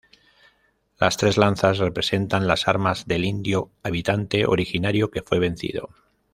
Las 0.99 1.15
tres 1.17 1.37
lanzas 1.37 1.77
representan 1.77 2.47
las 2.47 2.67
armas 2.67 3.05
del 3.07 3.23
indio 3.23 3.69
-habitante 3.83 4.47
originario 4.47 5.11
que 5.11 5.21
fue 5.21 5.37
vencido-. 5.37 5.89